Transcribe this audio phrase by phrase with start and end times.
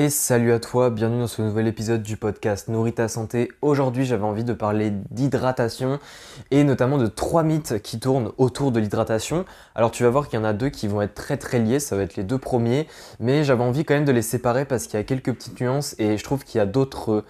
[0.00, 3.50] Et salut à toi, bienvenue dans ce nouvel épisode du podcast Nourris ta santé.
[3.60, 5.98] Aujourd'hui j'avais envie de parler d'hydratation
[6.50, 9.44] et notamment de trois mythes qui tournent autour de l'hydratation.
[9.74, 11.80] Alors tu vas voir qu'il y en a deux qui vont être très très liés,
[11.80, 12.88] ça va être les deux premiers,
[13.18, 15.94] mais j'avais envie quand même de les séparer parce qu'il y a quelques petites nuances
[15.98, 17.26] et je trouve qu'il y a d'autres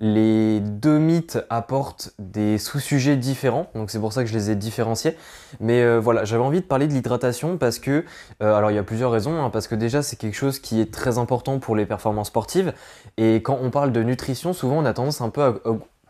[0.00, 4.54] les deux mythes apportent des sous-sujets différents, donc c'est pour ça que je les ai
[4.54, 5.16] différenciés.
[5.60, 8.04] Mais euh, voilà, j'avais envie de parler de l'hydratation parce que,
[8.42, 10.80] euh, alors il y a plusieurs raisons, hein, parce que déjà c'est quelque chose qui
[10.80, 12.72] est très important pour les performances sportives.
[13.16, 15.54] Et quand on parle de nutrition, souvent on a tendance un peu à,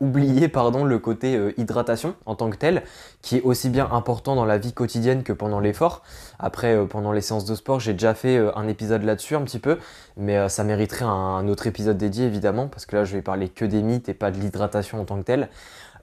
[0.00, 2.82] oublier pardon, le côté euh, hydratation en tant que tel,
[3.22, 6.02] qui est aussi bien important dans la vie quotidienne que pendant l'effort.
[6.38, 9.42] Après, euh, pendant les séances de sport, j'ai déjà fait euh, un épisode là-dessus un
[9.42, 9.78] petit peu,
[10.16, 13.64] mais ça mériterait un, autre épisode dédié évidemment, parce que là je vais parler que
[13.64, 15.48] des mythes et pas de l'hydratation en tant que tel.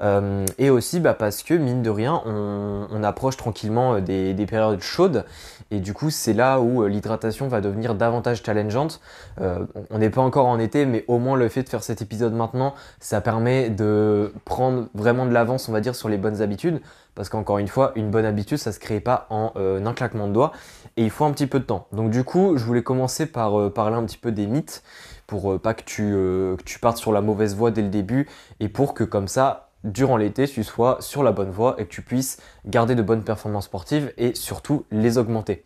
[0.02, 4.82] Euh, et aussi bah, parce que, mine de rien, on, approche tranquillement euh, des, périodes
[4.82, 5.26] chaudes.
[5.72, 9.00] Et du coup, c'est là où euh, l'hydratation va devenir davantage challengeante.
[9.40, 12.34] on n'est pas encore en été, mais au moins le fait de faire cet épisode
[12.34, 16.82] maintenant, ça permet de prendre vraiment de l'avance, on va dire, sur les bonnes habitudes.
[17.16, 20.34] Parce qu'encore une fois, une bonne habitude, ça se crée pas en un claquement de
[20.34, 20.52] doigts.
[20.98, 21.88] Et il faut un petit peu de temps.
[21.94, 24.84] Donc du coup, je voulais commencer par parler un petit peu des mythes
[25.26, 28.28] pour pas que tu partes sur la mauvaise voie dès le début
[28.60, 31.90] et pour que comme ça durant l'été, tu sois sur la bonne voie et que
[31.90, 35.64] tu puisses garder de bonnes performances sportives et surtout les augmenter.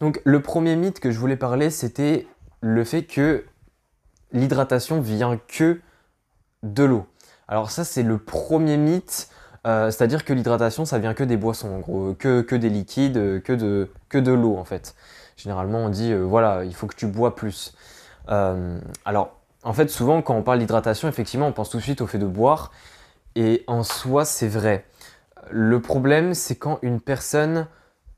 [0.00, 2.26] Donc le premier mythe que je voulais parler, c'était
[2.60, 3.44] le fait que
[4.32, 5.80] l'hydratation vient que
[6.64, 7.06] de l'eau.
[7.46, 9.28] Alors ça c'est le premier mythe,
[9.66, 13.42] euh, c'est-à-dire que l'hydratation ça vient que des boissons en gros, que, que des liquides,
[13.42, 14.96] que de, que de l'eau en fait.
[15.36, 17.74] Généralement on dit euh, voilà il faut que tu bois plus.
[18.30, 22.00] Euh, alors en fait souvent quand on parle d'hydratation effectivement on pense tout de suite
[22.00, 22.72] au fait de boire
[23.36, 24.86] et en soi, c'est vrai.
[25.50, 27.66] Le problème, c'est quand une personne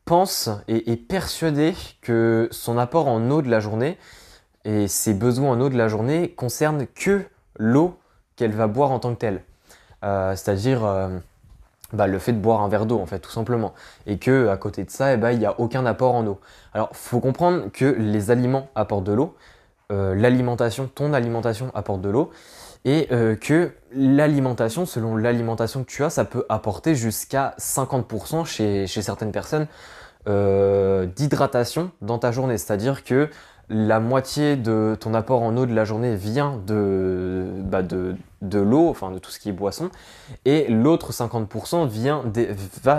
[0.04, 3.98] pense et est persuadée que son apport en eau de la journée
[4.64, 7.24] et ses besoins en eau de la journée concernent que
[7.58, 7.98] l'eau
[8.36, 9.42] qu'elle va boire en tant que telle.
[10.04, 11.08] Euh, c'est-à-dire euh,
[11.92, 13.74] bah, le fait de boire un verre d'eau, en fait, tout simplement.
[14.06, 16.40] Et que à côté de ça, eh ben, il n'y a aucun apport en eau.
[16.74, 19.36] Alors, faut comprendre que les aliments apportent de l'eau,
[19.92, 22.30] euh, l'alimentation, ton alimentation apporte de l'eau,
[22.86, 28.86] et euh, que l'alimentation, selon l'alimentation que tu as, ça peut apporter jusqu'à 50% chez,
[28.86, 29.66] certaines personnes
[30.28, 32.56] euh, d'hydratation dans ta journée.
[32.56, 33.28] C'est-à-dire que
[33.68, 38.16] la moitié de ton apport en eau de la journée vient de, bah de,
[38.52, 39.90] l'eau, enfin de tout ce qui est boisson,
[40.44, 42.50] et l'autre 50% vient des,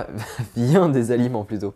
[0.57, 1.75] vient des aliments plutôt.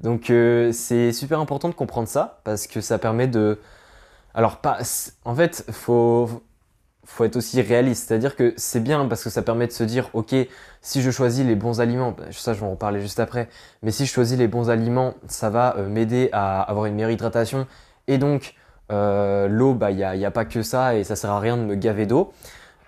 [0.00, 3.58] Donc euh, c'est super important de comprendre ça, parce que ça permet de...
[4.32, 4.78] Alors pas...
[5.26, 6.42] En fait, faut
[7.10, 8.08] faut être aussi réaliste.
[8.08, 10.34] C'est-à-dire que c'est bien parce que ça permet de se dire, ok,
[10.80, 13.48] si je choisis les bons aliments, bah, ça je vais en reparler juste après,
[13.82, 17.10] mais si je choisis les bons aliments, ça va euh, m'aider à avoir une meilleure
[17.10, 17.66] hydratation.
[18.06, 18.54] Et donc,
[18.92, 21.62] euh, l'eau, bah, il n'y a, pas que ça et ça sert à rien de
[21.62, 22.32] me gaver d'eau.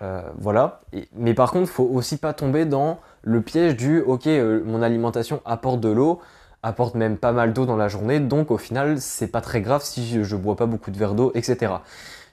[0.03, 0.81] Euh, voilà.
[1.15, 4.27] mais par contre, faut aussi pas tomber dans le piège du, ok,
[4.65, 6.21] mon alimentation apporte de l'eau,
[6.65, 9.83] apporte même pas mal d'eau dans la journée, donc au final, c'est pas très grave
[9.85, 11.75] si je, je bois pas beaucoup de verre d'eau, etc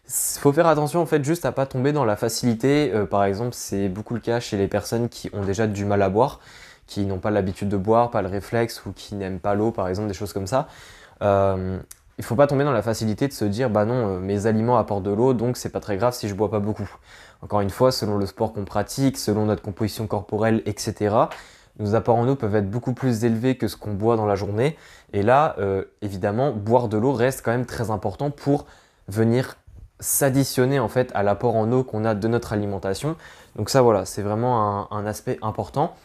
[0.09, 2.91] faut faire attention en fait juste à pas tomber dans la facilité.
[2.93, 6.01] Euh, par exemple, c'est beaucoup le cas chez les personnes qui ont déjà du mal
[6.01, 6.39] à boire,
[6.87, 9.87] qui n'ont pas l'habitude de boire, pas le réflexe ou qui n'aiment pas l'eau, par
[9.87, 10.67] exemple, des choses comme ça.
[11.21, 11.79] Euh,
[12.17, 14.77] il faut pas tomber dans la facilité de se dire bah non, euh, mes aliments
[14.77, 16.89] apportent de l'eau, donc c'est pas très grave si je bois pas beaucoup.
[17.41, 21.15] Encore une fois, selon le sport qu'on pratique, selon notre composition corporelle, etc.
[21.77, 24.35] Nos apports en eau peuvent être beaucoup plus élevés que ce qu'on boit dans la
[24.35, 24.75] journée.
[25.13, 25.55] Et là,
[26.01, 28.65] évidemment, boire de l'eau reste quand même très important pour
[29.07, 29.55] venir
[29.99, 33.15] s'additionner en fait à l'apport en eau qu'on a de notre alimentation.
[33.55, 35.95] Donc ça voilà, c'est vraiment un, aspect important.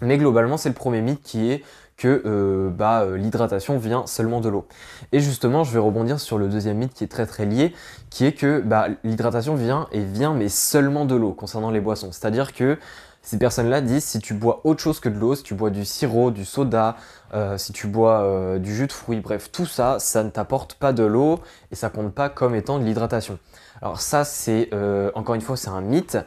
[0.00, 1.62] Mais globalement, c'est le premier mythe qui est
[1.96, 4.66] que euh, bah, euh, l'hydratation vient seulement de l'eau.
[5.12, 7.74] Et justement, je vais rebondir sur le deuxième mythe qui est très très lié,
[8.10, 12.10] qui est que bah, l'hydratation vient et vient mais seulement de l'eau concernant les boissons.
[12.10, 12.78] C'est-à-dire que
[13.22, 15.84] ces personnes-là disent si tu bois autre chose que de l'eau, si tu bois du
[15.84, 16.96] sirop, du soda,
[17.34, 20.74] euh, si tu bois euh, du jus de fruits, bref, tout ça, ça ne t'apporte
[20.74, 21.38] pas de l'eau
[21.70, 23.38] et ça compte pas comme étant de l'hydratation.
[23.80, 26.18] Alors ça, c'est euh, encore une fois, c'est un mythe.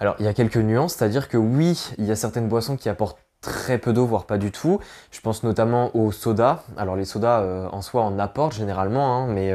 [0.00, 2.90] Alors il y a quelques nuances, c'est-à-dire que oui, il y a certaines boissons qui
[2.90, 4.80] apportent très peu d'eau, voire pas du tout.
[5.10, 6.62] Je pense notamment aux sodas.
[6.76, 9.52] Alors les sodas en soi en apportent généralement, hein, mais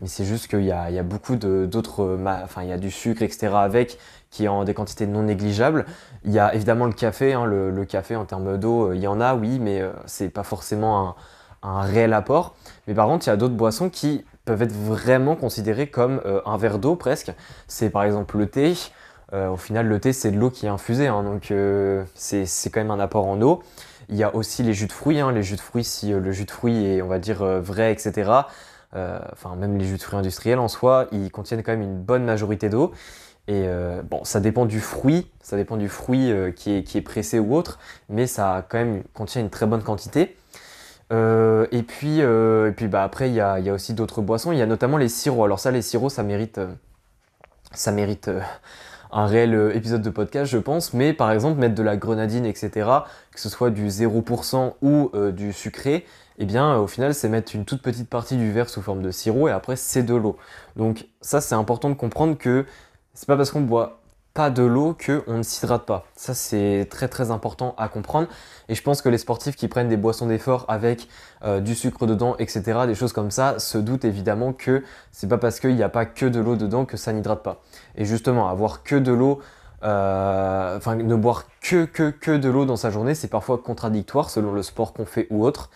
[0.00, 3.22] mais c'est juste qu'il y, y a, beaucoup d'autres, enfin il y a du sucre,
[3.22, 3.48] etc.
[3.54, 3.98] avec,
[4.30, 5.86] qui est en des quantités non négligeables.
[6.24, 9.06] Il y a évidemment le café, hein, le, café en termes d'eau, euh, il y
[9.06, 11.16] en a, oui, mais euh, c'est pas forcément
[11.62, 12.54] un, réel apport.
[12.86, 16.40] Mais par contre, il y a d'autres boissons qui peuvent être vraiment considérées comme euh,
[16.46, 17.32] un verre d'eau presque.
[17.66, 18.74] C'est par exemple le thé.
[19.32, 21.52] au final, le thé, c'est de l'eau qui est infusée, hein, donc
[22.14, 23.62] c'est quand même un apport en eau.
[24.08, 25.18] Il y a aussi les jus de fruits.
[25.18, 27.92] Hein, les jus de fruits, si le jus de fruits est, on va dire, vrai,
[27.92, 28.30] etc.,
[28.92, 32.24] enfin même les jus de fruits industriels en soi, ils contiennent quand même une bonne
[32.24, 32.92] majorité d'eau.
[33.48, 33.68] Et
[34.10, 37.54] bon, ça dépend du fruit, ça dépend du fruit qui, est, qui, est, pressé ou
[37.54, 37.78] autre,
[38.08, 40.36] mais ça quand même contient une très bonne quantité.
[41.12, 44.50] et puis, et puis bah, après, il y a, y a, aussi d'autres boissons.
[44.50, 45.44] Il y a notamment les sirops.
[45.44, 46.60] Alors ça, les sirops, ça mérite,
[47.72, 48.30] ça mérite
[49.12, 50.92] un réel euh, épisode de podcast, je pense.
[50.92, 52.88] Mais par exemple, mettre de la grenadine, etc.,
[53.32, 56.04] que ce soit du 0% ou euh, du sucré,
[56.38, 59.02] eh bien, euh, au final, c'est mettre une toute petite partie du verre sous forme
[59.02, 60.36] de sirop et après, c'est de l'eau.
[60.76, 62.66] Donc, ça, c'est important de comprendre que
[63.16, 63.98] c'est pas parce qu'on boit
[64.34, 66.04] pas de l'eau qu'on ne s'hydrate pas.
[66.14, 68.28] Ça, c'est très très important à comprendre.
[68.68, 71.08] Et je pense que les sportifs qui prennent des boissons d'effort avec
[71.42, 75.38] euh, du sucre dedans, etc., des choses comme ça, se doutent évidemment que c'est pas
[75.38, 77.62] parce qu'il n'y a pas que de l'eau dedans que ça n'hydrate pas.
[77.96, 79.40] Et justement, avoir que de l'eau,
[79.82, 84.28] euh, enfin, ne boire que, que, que de l'eau dans sa journée, c'est parfois contradictoire
[84.28, 85.70] selon le sport qu'on fait ou autre.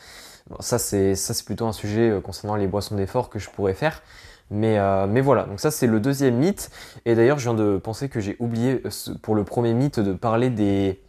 [0.60, 1.14] ça, c'est
[1.46, 4.02] plutôt un sujet euh, concernant les boissons d'effort que je pourrais faire.
[4.52, 6.70] Euh, mais, voilà, donc ça c'est le deuxième mythe.
[7.04, 10.12] Et d'ailleurs, je viens de penser que j'ai oublié euh, pour le premier mythe de
[10.12, 11.00] parler des,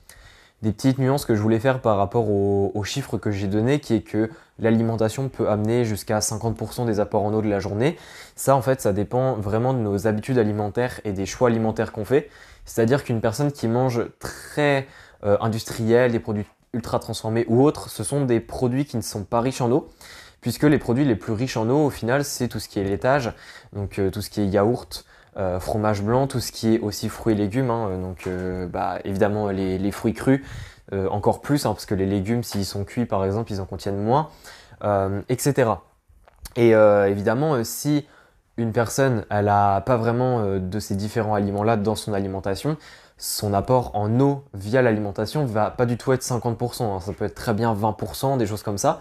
[0.61, 4.01] petites nuances que je voulais faire par rapport aux, chiffres que j'ai donnés, qui est
[4.01, 4.29] que
[4.59, 7.97] l'alimentation peut amener jusqu'à 50% des apports en eau de la journée.
[8.35, 12.05] Ça, en fait, ça dépend vraiment de nos habitudes alimentaires et des choix alimentaires qu'on
[12.05, 12.29] fait.
[12.65, 14.87] C'est-à-dire qu'une personne qui mange très
[15.23, 19.23] euh, industriel, des produits ultra transformés ou autres, ce sont des produits qui ne sont
[19.23, 19.89] pas riches en eau
[20.41, 22.83] puisque les produits les plus riches en eau, au final, c'est tout ce qui est
[22.83, 23.31] laitage,
[23.73, 25.05] donc euh, tout ce qui est yaourt,
[25.37, 28.99] euh, fromage blanc, tout ce qui est aussi fruits et légumes, hein, donc euh, bah,
[29.05, 30.43] évidemment les, fruits crus,
[31.09, 34.01] encore plus, hein, parce que les légumes, s'ils sont cuits par exemple, ils en contiennent
[34.01, 34.29] moins,
[35.29, 35.71] etc.
[36.57, 38.05] Et évidemment, si
[38.57, 42.75] une personne, elle n'a pas vraiment de ces différents aliments-là dans son alimentation,
[43.17, 46.99] son apport en eau via l'alimentation va pas du tout être 50%, hein.
[46.99, 48.99] ça peut être très bien 20%, des choses comme ça.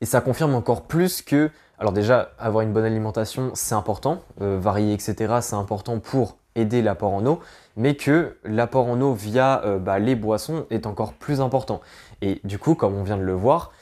[0.00, 4.58] Et ça confirme encore plus que, alors déjà, avoir une bonne alimentation, c'est important, euh,
[4.60, 7.40] varier, etc., c'est important pour aider l'apport en eau,
[7.76, 11.80] mais que l'apport en eau via euh, bah, les boissons est encore plus important.
[12.22, 13.72] Et du coup, comme on vient de le voir,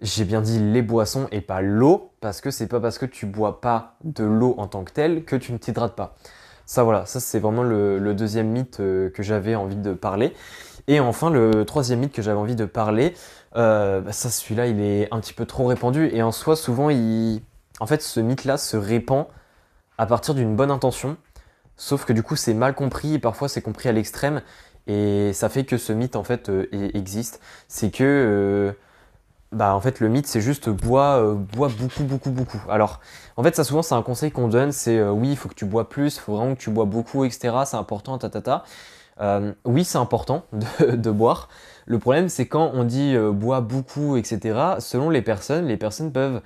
[0.00, 3.26] j'ai bien dit les boissons et pas l'eau, parce que c'est pas parce que tu
[3.26, 6.16] bois pas de l'eau en tant que telle que tu ne t'hydrates pas.
[6.66, 10.34] Ça voilà, ça c'est vraiment le, deuxième mythe euh, que j'avais envie de parler.
[10.88, 13.14] Et enfin, le troisième mythe que j'avais envie de parler,
[13.56, 16.10] euh, bah, ça, celui-là, il est un petit peu trop répandu.
[16.12, 17.42] Et en soi, souvent, il...
[17.80, 19.26] en fait, ce mythe-là se répand
[19.98, 21.16] à partir d'une bonne intention.
[21.76, 24.42] Sauf que du coup, c'est mal compris et parfois c'est compris à l'extrême.
[24.86, 27.40] Et ça fait que ce mythe, en fait, euh, existe.
[27.68, 28.74] C'est que,
[29.52, 32.60] bah, en fait, le mythe, c'est juste bois, bois beaucoup, beaucoup, beaucoup.
[32.68, 33.00] Alors,
[33.36, 35.66] en fait, ça, souvent, c'est un conseil qu'on donne c'est oui, il faut que tu
[35.66, 37.54] bois plus, il faut vraiment que tu bois beaucoup, etc.
[37.66, 38.64] C'est important, ta, ta, ta.
[39.64, 40.44] oui, c'est important
[40.80, 41.48] de boire.
[41.86, 46.12] Le problème, c'est quand on dit euh, bois beaucoup, etc., selon les personnes, les personnes
[46.12, 46.42] peuvent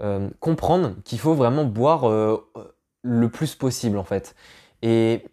[0.00, 2.48] euh, comprendre qu'il faut vraiment boire euh,
[3.02, 4.34] le plus possible, en fait.
[4.82, 5.24] Et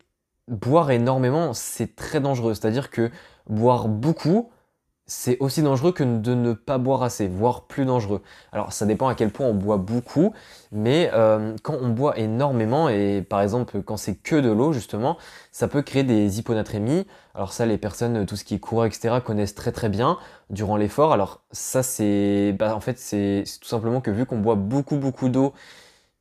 [0.48, 2.54] boire énormément, c'est très dangereux.
[2.54, 3.10] C'est-à-dire que
[3.48, 4.52] boire beaucoup,
[5.08, 8.22] c'est aussi dangereux que de ne pas boire assez, voire plus dangereux.
[8.52, 10.34] Alors ça dépend à quel point on boit beaucoup,
[10.74, 15.18] mais euh, quand on boit énormément, et par exemple quand c'est que de l'eau justement,
[15.52, 17.08] ça peut créer des hyponatrémies.
[17.36, 19.16] Alors ça les personnes, tout ce qui est coureur, etc.
[19.26, 20.18] connaissent très très bien
[20.50, 21.14] durant l'effort.
[21.14, 25.30] Alors ça c'est, bah, en fait c'est tout simplement que vu qu'on boit beaucoup beaucoup
[25.30, 25.54] d'eau,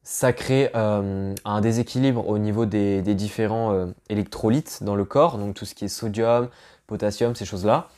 [0.04, 5.54] ça crée euh, un déséquilibre au niveau des, différents euh, électrolytes dans le corps, donc
[5.54, 6.48] tout ce qui est sodium,
[6.86, 7.88] potassium, ces choses-là.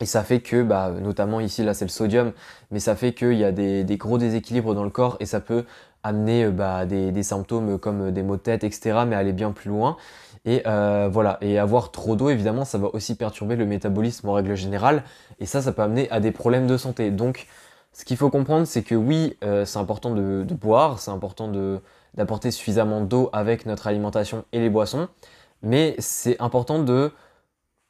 [0.00, 2.32] Et ça fait que, bah, notamment ici, là c'est le sodium,
[2.70, 5.64] mais ça fait qu'il y a des, gros déséquilibres dans le corps et ça peut
[6.02, 9.70] amener euh, bah, des, symptômes comme des maux de tête, etc., mais aller bien plus
[9.70, 9.96] loin.
[10.44, 14.34] Et euh, voilà, et avoir trop d'eau, évidemment, ça va aussi perturber le métabolisme en
[14.34, 15.02] règle générale,
[15.40, 17.10] et ça, ça peut amener à des problèmes de santé.
[17.10, 17.46] Donc,
[17.92, 21.50] ce qu'il faut comprendre, c'est que oui, euh, c'est important de, de boire, c'est important
[22.14, 25.08] d'apporter suffisamment d'eau avec notre alimentation et les boissons,
[25.62, 27.10] mais c'est important de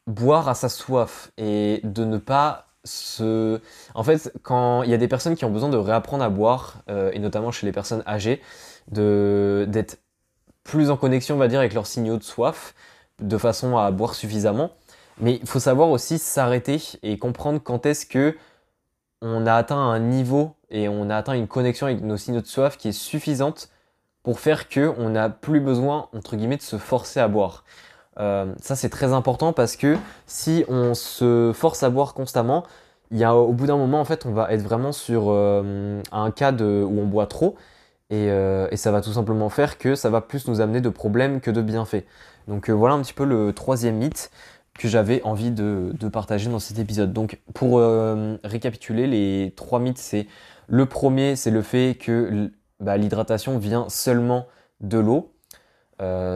[0.07, 3.61] boire à sa soif et de ne pas se...
[3.95, 6.83] En fait, quand il y a des personnes qui ont besoin de réapprendre à boire,
[6.89, 8.41] euh, et notamment chez les personnes âgées,
[8.89, 9.99] d'être
[10.63, 12.75] plus en connexion, on va dire, avec leurs signaux de soif,
[13.21, 14.71] de façon à boire suffisamment.
[15.19, 18.37] Mais il faut savoir aussi s'arrêter et comprendre quand est-ce que
[19.23, 22.47] on a atteint un niveau et on a atteint une connexion avec nos signaux de
[22.47, 23.71] soif qui est suffisante
[24.23, 27.65] pour faire que on n'a plus besoin, entre guillemets, de se forcer à boire.
[28.19, 29.97] Euh, ça c'est très important parce que
[30.27, 32.65] si on se force à boire constamment,
[33.11, 36.01] il y a, au bout d'un moment en fait on va être vraiment sur euh,
[36.13, 37.57] un cas de, où on boit trop
[38.13, 41.41] euh, et, ça va tout simplement faire que ça va plus nous amener de problèmes
[41.41, 42.05] que de bienfaits.
[42.49, 44.31] Donc voilà un petit peu le troisième mythe
[44.79, 47.13] que j'avais envie de, partager dans cet épisode.
[47.13, 47.81] Donc pour
[48.45, 50.27] récapituler, les trois mythes, c'est
[50.69, 54.47] le premier, c'est le fait que bah, l'hydratation vient seulement
[54.81, 55.33] de l'eau,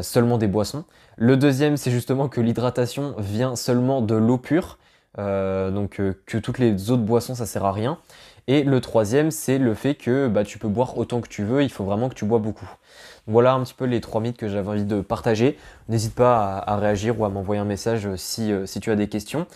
[0.02, 0.84] seulement des boissons.
[1.22, 4.78] Le deuxième, c'est justement que l'hydratation vient seulement de l'eau pure,
[5.18, 7.98] euh, donc que toutes les autres boissons, ça sert à rien.
[8.46, 11.62] Et le troisième, c'est le fait que bah, tu peux boire autant que tu veux,
[11.62, 12.70] il faut vraiment que tu bois beaucoup.
[13.26, 15.58] Voilà un petit peu les trois mythes que j'avais envie de partager.
[15.90, 19.46] N'hésite pas à, réagir ou à m'envoyer un message si, si tu as des questions.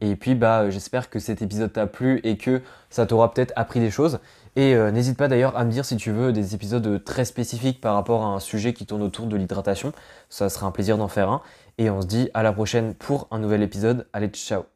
[0.00, 2.60] Et puis bah j'espère que cet épisode t'a plu et que
[2.90, 4.18] ça t'aura peut-être appris des choses.
[4.54, 7.80] Et euh, n'hésite pas d'ailleurs à me dire si tu veux des épisodes très spécifiques
[7.80, 9.92] par rapport à un sujet qui tourne autour de l'hydratation.
[10.28, 11.42] Ça sera un plaisir d'en faire un.
[11.78, 14.06] Et on se dit à la prochaine pour un nouvel épisode.
[14.12, 14.71] Allez, ciao